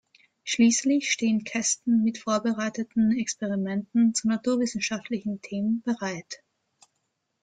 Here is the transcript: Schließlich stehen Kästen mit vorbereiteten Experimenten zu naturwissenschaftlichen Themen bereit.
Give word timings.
Schließlich 0.45 1.11
stehen 1.11 1.43
Kästen 1.43 2.03
mit 2.03 2.17
vorbereiteten 2.17 3.15
Experimenten 3.19 4.15
zu 4.15 4.27
naturwissenschaftlichen 4.29 5.41
Themen 5.43 5.83
bereit. 5.83 6.43